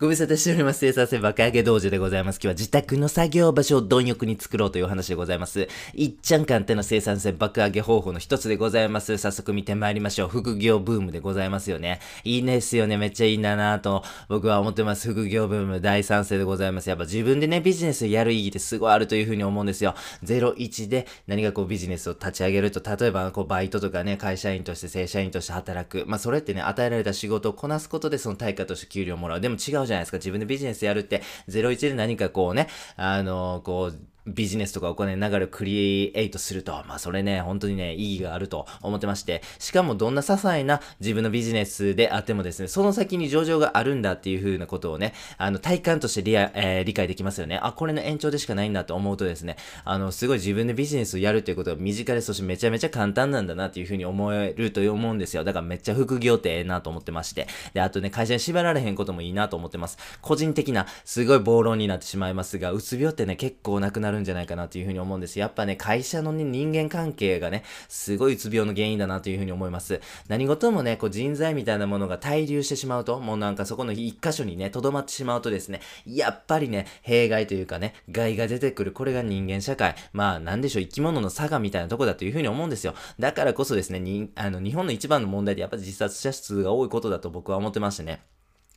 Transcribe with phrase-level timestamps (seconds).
[0.00, 0.78] ご無沙汰しております。
[0.78, 2.36] 生産性爆上げ道場でございます。
[2.36, 5.68] 今日は自宅の作業場所を貪欲に作ろうというお話でございます。
[5.92, 9.18] いっちゃん簡単な生産性爆上げ方法の一つでございます。
[9.18, 10.28] 早速見てまいりましょう。
[10.30, 12.00] 副業ブームでございますよね。
[12.24, 12.96] いいですよね。
[12.96, 15.06] めっちゃいいんだなぁと僕は思ってます。
[15.06, 16.88] 副業ブーム大賛成でございます。
[16.88, 19.94] やっぱ自分でね、ビジネスやる意義ってすごいあるというふうに思うんですよ。
[20.24, 26.04] 01で何かこうビジネスを立ち上げると、例えばこうバイトとかね、会社員として正社員として働く。
[26.06, 29.42] まあそれってね、与えられた仕事をこなすことでその対価として給料をもらう。
[29.42, 30.16] でも違うじゃないですか。
[30.18, 47.58] 自分でビジネスやるって、01で何かこうね、あの、こう、ビジネスとかお金の流れをクリエイトすると、まあそれね、本当にね、意義があると思ってまして、しかもどんな些細な自分のビジネスであってもですね、その先に上場があるんだっていう風なことをね、あの、体感としてリア、えー、理解できますよね。
[47.62, 55.44] あ、これの延長でしかないんだと思うとですね、あの、すごい自分でビジネスをやるっていうことが身近で、そしてめちゃめちゃ簡単なんだなっていう風に思えると思うんですよ。
[55.44, 57.46] だからめっちゃ副業ってええなと思ってまして。
[57.74, 59.98] で、あとね、会社に縛られへんこともいいなと思ってます。
[60.20, 65.38] 個人的な、すごい暴論になってしまいますが、うつ病ってね、結構なくなるんじゃないかなっていう風に思うんです。
[65.38, 70.00] やっぱね、会社のね、人間関係がね、すごいうつ病の原因だなというふうに思います。
[70.28, 78.92] 何事もね、こう人材みたいなものが滞留してしまうと、もうなんかそこの一箇所にね、留まってしまうとですね、やっぱりね、弊害というかね、害が出てくる。
[78.92, 79.94] これが人間社会。
[80.12, 82.94] まあ、なんでしょう、生き物の差がみたいなとこだというふうに思うんですよ。
[83.18, 88.22] だからこそですね、に、あの、日本の一番の問題でやっぱり自殺者数が多いことだと僕は思ってましてね。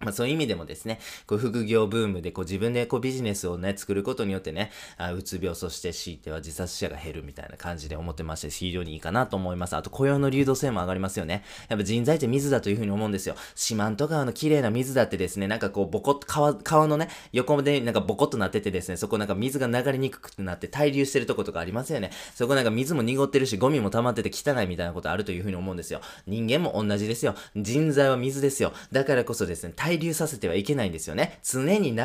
[0.00, 9.76] まあそういう意味でもですね、こう副業ブームでこう自分でこうビジネスをね、作ることによってね、あうつ病、そして強いては自殺者が減るみたいな感じで思ってまして、非常にいいかなと思います。
[9.76, 11.42] あと雇用の流動性も上がりますよね。
[11.68, 13.34] やっぱ人材って水だというふうに思うんですよ。
[13.54, 22.10] 四万十川の綺麗な水だってですね、なんかこうボコッと川、川のね、横でなんかボコッとなっててですね、そこなんか水が流れにくくなって滞留してるとことかありますよね。
[22.34, 26.00] そこなんか水も濁ってるし、ゴミも溜まってて汚いみたいなことあるというふうに思うんですよ。
[26.26, 27.34] 人間も同じですよ。
[27.56, 28.72] 人材は水ですよ。
[28.92, 31.38] だからこそですね、滞留させてはいけないんですよね。
[31.42, 32.04] 常に流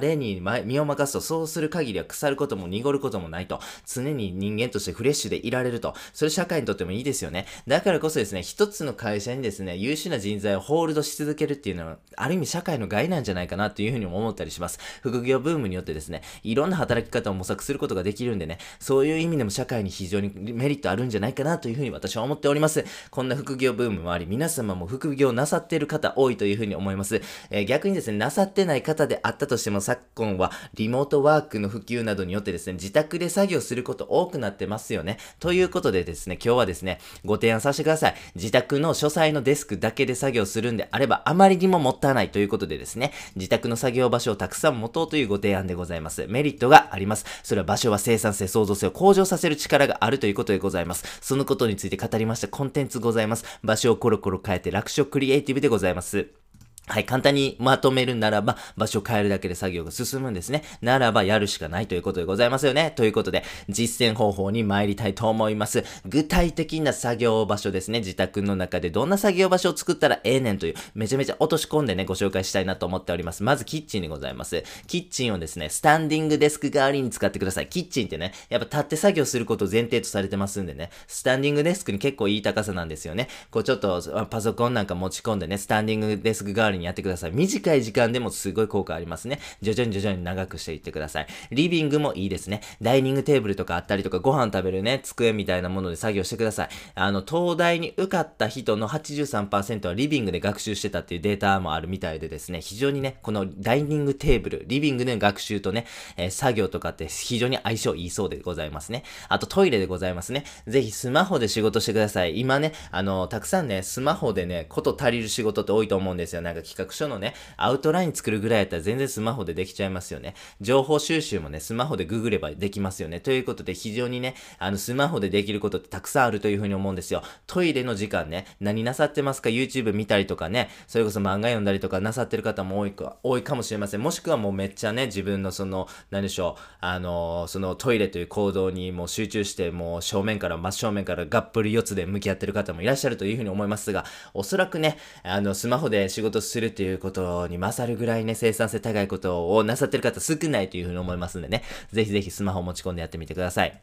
[0.00, 3.60] れに身を任すと、そうする限りは腐ることも濁ることもないと。
[3.86, 5.94] 常に人間としてフレッシュでいられると。
[6.12, 7.46] それ社会にとってもいいですよね。
[7.66, 14.78] だからこそですね、一つの会社にですね、優秀な人材をホールドし続けるっていうのは、ある意味社会の害なんじゃないかなというふうに思ったりします。
[15.02, 22.84] 副業ブームによってですね、いろんな働き方を模索することができるんでね、そういう意味でも社会に非常にメリットあるんじゃないかなというふうに私は思っております。
[23.10, 27.20] こんな副業ブームもあり、皆様も副業なさっている方多いというふうに思います。
[27.50, 35.18] え、逆にですね、なさってない方であったとしても、昨今はリモートワークの普及などによってですね、自宅で作業すること多くなってますよね。
[35.40, 38.14] ということでですね、今日はですね、ご提案させてください。
[38.34, 46.26] 自宅の書斎のデスクだけで作業するんであれば、あまりにももったいないということでですね、自宅の作業場所をたくさん持とうというご提案でございます。
[46.28, 47.24] メリットがあります。
[47.42, 51.04] それは場所は生産性、創造性を向上させる力があるということでございます。
[51.20, 53.44] そのことについて語りましたコンテンツございます。
[53.62, 56.43] 場所をコロコロ変えて楽勝クリエイティブでございます。
[56.86, 60.62] はい、簡単にまとめるならば、場所を変えるだけで作業が進むんですね。
[60.82, 62.92] ならば、やるしかないということでございますよね。
[62.94, 65.82] ということで、実践方法に参りたいと思います。
[66.04, 68.00] 具体的な作業場所ですね。
[68.00, 73.42] 自宅の中でどんな作業場所を作ったらええねんという、めちゃめちゃ落とし込んでね、ご紹介したいなと思っております。
[73.42, 74.62] まず、キッチンでございます。
[74.86, 77.66] キッチンをですね、スタンディングデスク代わりに使ってください。
[77.68, 83.28] キッチンってね、やっぱ立って作業することを前提とされてますんでね、スタンディングデスクに結構いい高さなんですよね。
[83.50, 87.32] こうちょっと、パソコンなんか持ち込んでね、スタンディングデスク代わりにやってください。
[87.32, 89.40] 短い時間でもすごい効果ありますね。
[89.62, 91.26] 徐々に徐々に長くしていってください。
[91.50, 92.60] リビングもいいですね。
[92.82, 96.68] ダイニングテーブルとかあったりとか、ご飯食べるね、机みたいなもので作業してください。
[96.94, 105.86] あの、東大に受かった人の83%はリビングで学習してたっていうデータもあるみたいでですね、非常にね、このダイニングテーブル、リビングでの学習とね、
[106.16, 109.04] えー、作業とかって非常に相性いいそうでございますね。
[109.28, 110.44] あとトイレでございますね。
[110.66, 112.38] ぜひスマホで仕事してください。
[112.38, 116.42] 今ね、あの、たくさんね、スマホでね、こと足りる仕事って多いと思うんですよ。
[116.42, 120.34] なんか企画書のね、アウトライン作るぐらいやったら全然スマホでできちゃいますよね。
[120.60, 123.20] 情報収集もね、スマホでググればできますよね。
[123.20, 127.22] ということで非常にね、あの、スマホでできることってたくさんあるというふうに思うんですよ。
[127.46, 134.02] トイレの時間ね、何なさってますか ?YouTube 見たりとかね、それこそ漫画読んだりとかなさってる方も多いか、多いかもしれません。
[134.02, 153.80] もしくはもうめっちゃね、自分のその、何でしょう、あのそのトイレという行動にもう集中して、もう正面から真正面からがっぷり四つで向き合ってる方もいらっしゃるというふうに思いますが、おそらくね、あの、スマホで仕事すするということに勝るぐらいね、生産性高いことをなさってる方少ないというふうに思いますんでね、ぜひぜひスマホ持ち込んでやってみてください。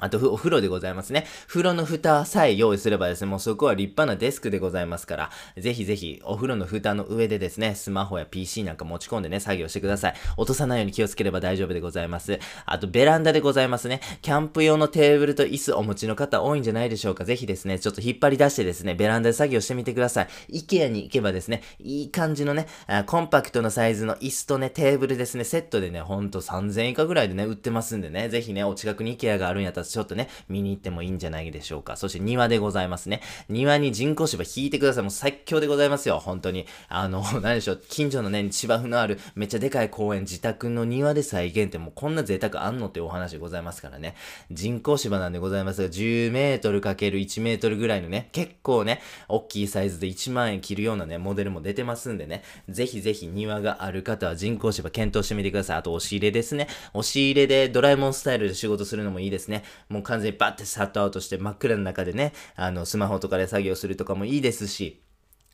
[0.00, 1.26] あと、お風呂でございますね。
[1.46, 10.14] 風呂の蓋さえ用意すればですね、もうそこは立派なデスクでございますから、ぜひぜひ、お風呂の蓋の上でですね、スマホや PC なんか持ち込んでね、作業してください。
[10.36, 12.38] 落とさないように気をつければ大丈夫でございます。
[12.66, 14.00] あと、ベランダでございますね。
[14.22, 17.24] キャンプ用のテーブルと椅子お持ちの方多いんじゃないでしょうか。
[17.24, 20.28] ぜひですね、ちょっと引っ張り出してですね、ベランダで作業してみてください。
[20.52, 22.66] IKEA に行けばですね、いい感じのね、
[23.06, 31.96] コンパクトなサイズの椅子とね、テーブルですね、セットでね、ほんと3000以下ぐらいでね、売ってますんでね、ぜひね、お近くに IKEA があるんやったら、ちょっとね、見に行ってもいいんじゃないでしょうか。
[31.96, 33.20] そして庭でございますね。
[33.48, 35.02] 庭に人工芝引いてください。
[35.02, 36.18] もう最強でございますよ。
[36.18, 36.66] 本当に。
[36.88, 37.82] あの、 何でしょう。
[37.88, 44.14] 近所のね、芝生のあるめっちゃでかい公園、自宅の庭で再現ってもうこんな贅沢あんのってお話でございますからね。
[44.50, 52.42] 人工芝なんでございますが、10メートル ×1 メートルぐらいのね、結構ね、大きいサイズで1万円切るようなね、モデルも出てますんでね。
[52.68, 55.76] ぜひぜひ庭がある方は人工芝検討してみてください。
[55.78, 56.68] あと押し入れですね。
[56.92, 59.64] 押し入れでドラえもんスタイルで仕事するのもいいですね。
[59.88, 65.02] もう完全にバッてサットアウトして真っ暗の中でね、あの、スマホとかで作業するとかもいいですし、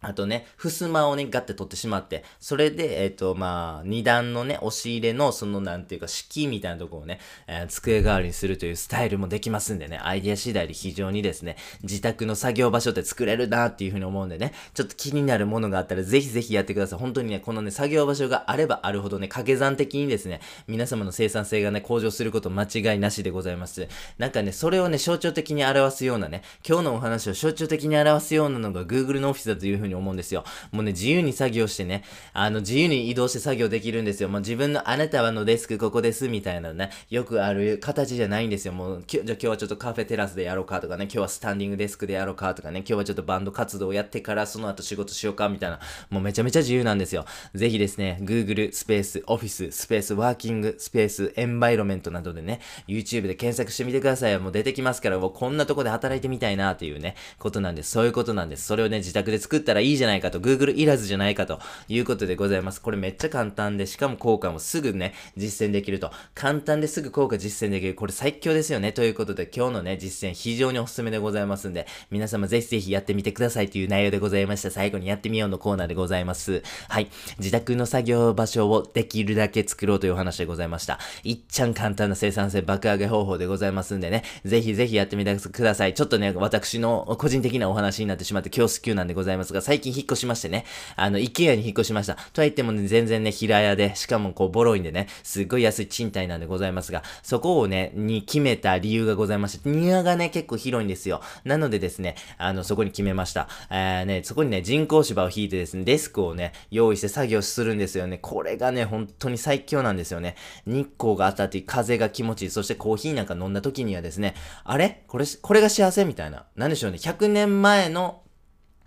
[0.02, 16.98] あとね、襖をね、ガッて取ってしまって、それで、えっ、ー、と、まあ、二段のね、押し入れの、その、なんていうか、敷みたいなところをね、えー、机代わりにするというスタイルもできますんでね、アイディア次第で非常にですね、自宅の作業場所って作れるなっていうふうに思うんでね、ちょっと気になるものがあったら、ぜひぜひやってください。
[16.98, 23.88] 本当にね、このね、作業場所があればあるほどね、掛け算的にですね、皆様の生産性がね、向上すること間違いなしでございます。
[24.18, 30.44] なんかね、それをね、象徴的に表すようなね、今日のお話を象徴的に表すようなのが Google のオフィスだというふうに思うんですよ。
[30.72, 34.28] もうね、自由に作業してね、あの、自由に移動して作業できるんですよ。
[34.28, 38.72] もう自分のあなたはのデスクここですみたいなね、よくある形じゃないんですよ。
[38.72, 45.80] もう、じゃあ今日はちょっとカフェテラスでやろうかとかね、今日はスタンディングデスクでやろうかとかね、今日はちょっとバンド活動をやってからその後仕事しようかみたいな、
[46.10, 47.24] もうめちゃめちゃ自由なんですよ。
[47.54, 54.38] ぜひですね、Google スペース、オフィス、スペース、ワーキング、スペース、エンバイロメントなどでね、YouTube で検索してみてください。
[54.38, 57.90] もう出てきますから、もうこんなとこで働いてみたいなっていうね、ことなんです。
[57.90, 58.64] そういうことなんです。
[58.66, 62.80] それをね、自宅で作ったらいいじゃないかと、Google いらずじゃないかということでございます。
[62.80, 66.10] これめっちゃ簡単で、しかも効果もすぐね、実践できると。
[66.34, 67.94] 簡単ですぐ効果実践できる。
[67.94, 68.92] これ最強ですよね。
[68.92, 74.70] ということで今日のね、実践非常におすすめでございますんで、皆様ぜひぜひやってみてくださいという内容でございました。
[74.70, 76.62] 最後にやってみようのコーナーでございます。
[76.88, 77.08] はい。
[77.38, 80.98] 自宅の作業場所をできるだけ作ろうというお話でございました。
[81.24, 85.94] いっちゃん簡単な生産性爆上げ方法でございますんでね、ぜひぜひやってみてください。
[85.94, 90.64] ちょっとね、私の個人的なお話になってしまって恐縮なんでございますが、最近引っ越しましてね、
[90.94, 92.14] あの、IKEA に引っ越しました。
[92.14, 101.20] とは言ってもね、全然ね、平屋で、しかもこう、ボロいんでね、すっごい安い賃貸なんでございますが、そこをね、に決めた理由がございまして、庭がね、結構広いんですよ。
[101.44, 103.48] なのでですね、あの、そこに決めました。
[103.68, 108.18] えー、ね、そこにね、人工芝を引いてですね、デスクをね、用意して作業するんですよね。
[108.18, 110.36] これがね、本当に最強なんですよね。
[110.64, 112.50] 日光が当たって、風が気持ちいい。
[112.50, 115.02] そしてコーヒーなんか飲んだ時にはですね、あれ？
[115.08, 116.04] これ、これが幸せ？
[116.04, 116.44] みたいな。
[116.54, 116.98] なんでしょうね。
[116.98, 118.22] 100年前の、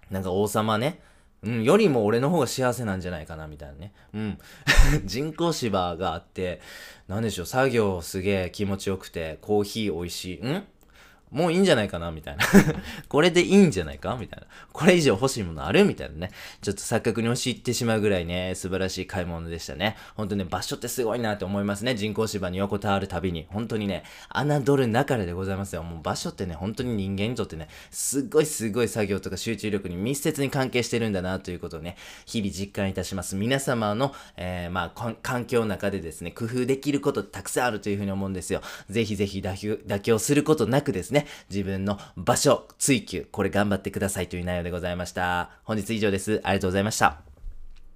[0.10, 1.00] なんか王様ね、
[1.44, 3.94] うん、よりも俺の方が幸せなんじゃないかな、みたいなね。
[4.14, 4.40] うん。
[5.06, 6.60] 人工芝があって、
[7.08, 10.46] なんでしょう、作業すげえ気持ちよくて、コーヒー美味しい。
[10.46, 10.64] ん？
[11.32, 12.46] もういいんじゃないかなみたいな
[13.08, 14.18] これでいいんじゃないか？
[14.20, 14.48] みたいな。
[14.72, 15.86] これ以上欲しいものある？
[15.86, 16.32] みたいなね。
[16.62, 19.96] ちょっと錯覚に押し入ってしまうぐらいね、素晴らしい買い物でしたね。
[20.16, 21.96] ほんとね、場所ってすごいなって思いますね。
[21.96, 23.46] 人工芝に横たわるたびに。
[23.50, 24.04] 本当にね、
[24.34, 25.84] 侮るなかれでございますよ。
[25.84, 33.36] もう場所ってね、本当に人間にとってね、すっごいすごい作業とか集中力に密接に関係してるんだなということをね、日々実感いたします。
[33.36, 38.62] 皆様の、えー、まあ、環境の中でですね、工夫できることたくさんあるというふうに思うんですよ。
[38.90, 45.52] ぜひぜひ妥協することなくですねね、自分の場所追求、これ頑張ってくださいという内容でございました。
[45.64, 46.42] 本日以上です。
[46.44, 47.29] ありがとうございました。